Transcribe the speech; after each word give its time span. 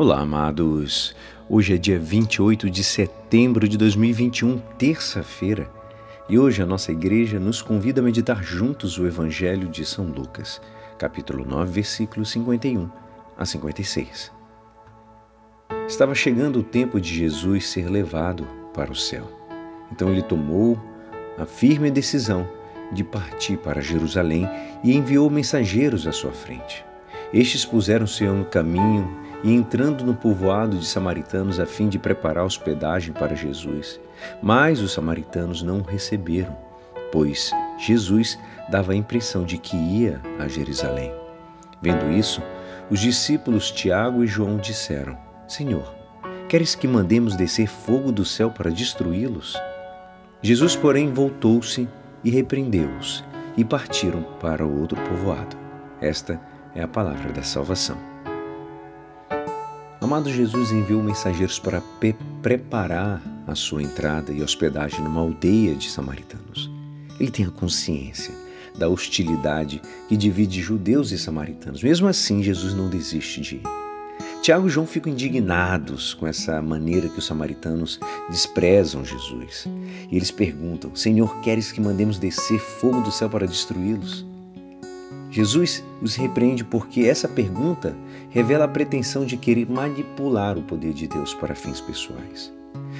Olá, 0.00 0.20
amados. 0.20 1.12
Hoje 1.48 1.74
é 1.74 1.76
dia 1.76 1.98
28 1.98 2.70
de 2.70 2.84
setembro 2.84 3.68
de 3.68 3.76
2021, 3.76 4.58
terça-feira, 4.78 5.68
e 6.28 6.38
hoje 6.38 6.62
a 6.62 6.66
nossa 6.66 6.92
igreja 6.92 7.40
nos 7.40 7.60
convida 7.60 8.00
a 8.00 8.04
meditar 8.04 8.40
juntos 8.40 8.96
o 8.96 9.08
Evangelho 9.08 9.66
de 9.66 9.84
São 9.84 10.04
Lucas, 10.04 10.60
capítulo 11.00 11.44
9, 11.44 11.72
versículos 11.72 12.30
51 12.30 12.88
a 13.36 13.44
56. 13.44 14.30
Estava 15.88 16.14
chegando 16.14 16.60
o 16.60 16.62
tempo 16.62 17.00
de 17.00 17.12
Jesus 17.12 17.66
ser 17.66 17.90
levado 17.90 18.46
para 18.72 18.92
o 18.92 18.96
céu. 18.96 19.28
Então 19.90 20.10
ele 20.10 20.22
tomou 20.22 20.80
a 21.36 21.44
firme 21.44 21.90
decisão 21.90 22.48
de 22.92 23.02
partir 23.02 23.56
para 23.56 23.80
Jerusalém 23.80 24.48
e 24.84 24.96
enviou 24.96 25.28
mensageiros 25.28 26.06
à 26.06 26.12
sua 26.12 26.30
frente. 26.30 26.84
Estes 27.32 27.64
puseram-se 27.64 28.22
no 28.24 28.44
caminho 28.44 29.26
e 29.42 29.52
entrando 29.52 30.04
no 30.04 30.14
povoado 30.14 30.76
de 30.76 30.86
samaritanos 30.86 31.60
a 31.60 31.66
fim 31.66 31.88
de 31.88 31.98
preparar 31.98 32.44
hospedagem 32.44 33.12
para 33.12 33.36
Jesus. 33.36 34.00
Mas 34.42 34.80
os 34.80 34.92
samaritanos 34.92 35.62
não 35.62 35.78
o 35.78 35.82
receberam, 35.82 36.56
pois 37.12 37.50
Jesus 37.78 38.38
dava 38.68 38.92
a 38.92 38.96
impressão 38.96 39.44
de 39.44 39.58
que 39.58 39.76
ia 39.76 40.20
a 40.38 40.48
Jerusalém. 40.48 41.12
Vendo 41.80 42.10
isso, 42.10 42.42
os 42.90 43.00
discípulos 43.00 43.70
Tiago 43.70 44.24
e 44.24 44.26
João 44.26 44.56
disseram: 44.56 45.16
Senhor, 45.46 45.94
queres 46.48 46.74
que 46.74 46.88
mandemos 46.88 47.36
descer 47.36 47.68
fogo 47.68 48.10
do 48.10 48.24
céu 48.24 48.50
para 48.50 48.70
destruí-los? 48.70 49.56
Jesus, 50.42 50.74
porém, 50.76 51.12
voltou-se 51.12 51.88
e 52.24 52.30
repreendeu-os, 52.30 53.24
e 53.56 53.64
partiram 53.64 54.22
para 54.40 54.66
o 54.66 54.80
outro 54.80 55.00
povoado. 55.02 55.56
Esta 56.00 56.40
é 56.74 56.82
a 56.82 56.88
palavra 56.88 57.32
da 57.32 57.42
salvação. 57.42 58.17
Amado 60.00 60.30
Jesus 60.30 60.70
enviou 60.70 61.02
mensageiros 61.02 61.58
para 61.58 61.82
preparar 62.40 63.20
a 63.48 63.54
sua 63.56 63.82
entrada 63.82 64.32
e 64.32 64.42
hospedagem 64.42 65.00
numa 65.00 65.20
aldeia 65.20 65.74
de 65.74 65.90
samaritanos. 65.90 66.70
Ele 67.18 67.32
tem 67.32 67.44
a 67.44 67.50
consciência 67.50 68.32
da 68.78 68.88
hostilidade 68.88 69.82
que 70.08 70.16
divide 70.16 70.62
judeus 70.62 71.10
e 71.10 71.18
samaritanos. 71.18 71.82
Mesmo 71.82 72.06
assim, 72.06 72.44
Jesus 72.44 72.74
não 72.74 72.88
desiste 72.88 73.40
de 73.40 73.56
ir. 73.56 73.62
Tiago 74.40 74.68
e 74.68 74.70
João 74.70 74.86
ficam 74.86 75.12
indignados 75.12 76.14
com 76.14 76.26
essa 76.26 76.62
maneira 76.62 77.08
que 77.08 77.18
os 77.18 77.26
samaritanos 77.26 77.98
desprezam 78.30 79.04
Jesus. 79.04 79.66
E 80.10 80.16
eles 80.16 80.30
perguntam: 80.30 80.94
Senhor, 80.94 81.40
queres 81.40 81.72
que 81.72 81.80
mandemos 81.80 82.18
descer 82.18 82.60
fogo 82.60 83.00
do 83.00 83.10
céu 83.10 83.28
para 83.28 83.48
destruí-los? 83.48 84.24
Jesus 85.38 85.84
os 86.02 86.16
repreende 86.16 86.64
porque 86.64 87.02
essa 87.02 87.28
pergunta 87.28 87.96
revela 88.28 88.64
a 88.64 88.68
pretensão 88.68 89.24
de 89.24 89.36
querer 89.36 89.70
manipular 89.70 90.58
o 90.58 90.62
poder 90.64 90.92
de 90.92 91.06
Deus 91.06 91.32
para 91.32 91.54
fins 91.54 91.80
pessoais. 91.80 92.52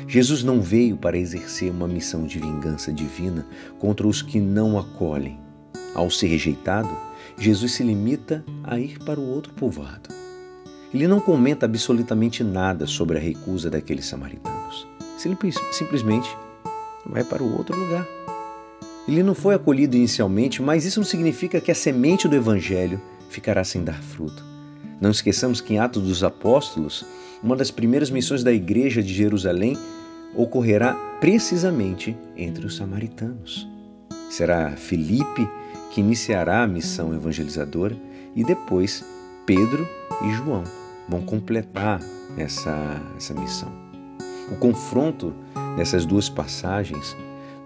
Jesus 0.07 0.45
não 0.45 0.63
veio 0.63 0.97
para 0.97 1.19
exercer 1.19 1.69
uma 1.69 1.89
missão 1.89 2.27
de 2.27 2.39
vingança 2.39 2.93
divina 2.93 3.45
contra 3.81 4.07
os 4.07 4.23
que 4.23 4.39
não 4.39 4.79
acolhem. 4.79 5.37
Ao 5.97 6.09
ser 6.09 6.29
rejeitado, 6.29 6.89
Jesus 7.37 7.73
se 7.73 7.83
limita 7.83 8.45
a 8.63 8.79
ir 8.79 9.01
para 9.01 9.19
o 9.19 9.29
outro 9.29 9.53
povoado. 9.55 10.09
Ele 10.95 11.09
não 11.09 11.19
comenta 11.19 11.67
absolutamente 11.67 12.45
nada 12.45 12.87
sobre 12.87 13.19
a 13.19 13.21
recusa 13.21 13.69
daqueles 13.69 14.07
samaritanos. 14.07 14.87
Simplesmente 15.73 16.29
vai 17.05 17.25
para 17.25 17.43
o 17.43 17.59
outro 17.59 17.77
lugar. 17.77 18.18
Ele 19.09 19.23
não 19.23 19.35
foi 19.35 19.55
acolhido 19.55 19.97
inicialmente, 19.97 20.61
mas 20.61 20.85
isso 20.85 21.01
não 21.01 21.07
significa 21.07 21.63
que 21.63 21.71
a 21.71 21.75
semente 21.75 22.29
do 22.29 22.37
Evangelho 22.37 23.01
ficará 23.31 23.65
sem 23.65 23.83
dar 23.83 24.03
fruto. 24.03 24.45
Não 25.01 25.11
esqueçamos 25.11 25.63
que 25.63 25.73
em 25.73 25.79
Atos 25.79 26.03
dos 26.03 26.23
Apóstolos, 26.23 27.07
uma 27.43 27.57
das 27.57 27.71
primeiras 27.71 28.11
missões 28.11 28.45
da 28.45 28.53
igreja 28.53 29.03
de 29.03 29.15
Jerusalém 29.15 29.79
ocorrerá 30.35 30.93
precisamente 31.21 32.15
entre 32.37 32.67
os 32.67 32.77
samaritanos. 32.77 33.67
Será 34.29 34.73
Filipe 34.73 35.49
que 35.91 36.01
iniciará 36.01 36.63
a 36.63 36.67
missão 36.67 37.15
evangelizadora 37.15 37.97
e 38.37 38.45
depois 38.45 39.03
Pedro 39.47 39.89
e 40.23 40.35
João 40.35 40.65
vão 41.09 41.23
completar 41.23 41.99
essa, 42.37 43.01
essa 43.17 43.33
missão. 43.33 43.73
O 44.53 44.57
confronto 44.57 45.35
dessas 45.77 46.05
duas 46.05 46.29
passagens 46.29 47.17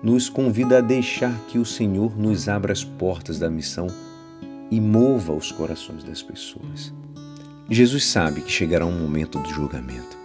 nos 0.02 0.28
convida 0.28 0.78
a 0.78 0.80
deixar 0.80 1.32
que 1.46 1.58
o 1.58 1.64
Senhor 1.64 2.18
nos 2.18 2.48
abra 2.48 2.72
as 2.72 2.82
portas 2.82 3.38
da 3.38 3.48
missão 3.48 3.86
e 4.70 4.80
mova 4.80 5.32
os 5.32 5.52
corações 5.52 6.02
das 6.02 6.20
pessoas. 6.20 6.92
Jesus 7.70 8.06
sabe 8.06 8.40
que 8.40 8.50
chegará 8.50 8.84
um 8.84 8.98
momento 8.98 9.38
do 9.38 9.48
julgamento, 9.48 10.18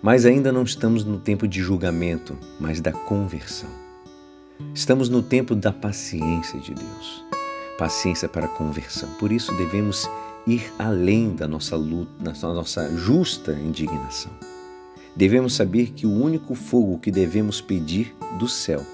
mas 0.00 0.24
ainda 0.24 0.52
não 0.52 0.62
estamos 0.62 1.04
no 1.04 1.18
tempo 1.18 1.48
de 1.48 1.60
julgamento, 1.60 2.38
mas 2.60 2.80
da 2.80 2.92
conversão. 2.92 3.68
Estamos 4.72 5.08
no 5.08 5.22
tempo 5.22 5.54
da 5.54 5.72
paciência 5.72 6.60
de 6.60 6.72
Deus, 6.72 7.24
paciência 7.76 8.28
para 8.28 8.46
a 8.46 8.48
conversão. 8.48 9.08
Por 9.18 9.32
isso 9.32 9.52
devemos 9.56 10.08
ir 10.46 10.72
além 10.78 11.34
da 11.34 11.48
nossa 11.48 11.74
luta, 11.74 12.12
da 12.20 12.32
nossa 12.32 12.96
justa 12.96 13.52
indignação. 13.52 14.32
Devemos 15.16 15.54
saber 15.54 15.92
que 15.92 16.06
o 16.06 16.12
único 16.12 16.54
fogo 16.54 16.98
que 16.98 17.10
devemos 17.10 17.60
pedir 17.60 18.14
do 18.38 18.46
céu 18.46 18.84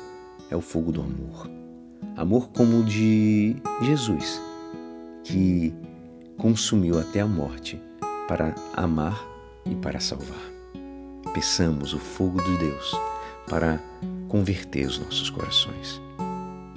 é 0.52 0.56
o 0.56 0.60
fogo 0.60 0.92
do 0.92 1.00
amor. 1.00 1.50
Amor 2.14 2.50
como 2.50 2.80
o 2.80 2.84
de 2.84 3.56
Jesus, 3.80 4.40
que 5.24 5.74
consumiu 6.36 6.98
até 6.98 7.20
a 7.20 7.26
morte 7.26 7.80
para 8.28 8.54
amar 8.74 9.18
e 9.64 9.74
para 9.74 9.98
salvar. 9.98 10.52
Peçamos 11.32 11.94
o 11.94 11.98
fogo 11.98 12.42
de 12.42 12.58
Deus 12.58 12.92
para 13.48 13.80
converter 14.28 14.86
os 14.86 14.98
nossos 14.98 15.30
corações. 15.30 16.00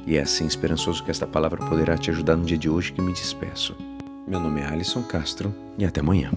E 0.07 0.15
é 0.15 0.21
assim 0.21 0.45
esperançoso 0.45 1.03
que 1.03 1.11
esta 1.11 1.27
palavra 1.27 1.65
poderá 1.65 1.97
te 1.97 2.09
ajudar 2.11 2.37
no 2.37 2.45
dia 2.45 2.57
de 2.57 2.69
hoje 2.69 2.93
que 2.93 3.01
me 3.01 3.11
despeço. 3.11 3.75
Meu 4.25 4.39
nome 4.39 4.61
é 4.61 4.65
Alisson 4.65 5.03
Castro 5.03 5.53
e 5.77 5.83
até 5.83 5.99
amanhã. 5.99 6.31